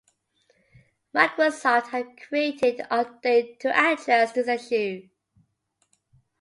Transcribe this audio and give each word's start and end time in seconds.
Microsoft 1.13 1.89
had 1.89 2.17
created 2.27 2.79
an 2.89 3.05
update 3.05 3.59
to 3.59 3.67
address 3.69 4.31
this 4.31 4.47
issue. 4.47 5.07